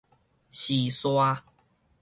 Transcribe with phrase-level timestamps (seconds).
[0.49, 1.43] 窸倏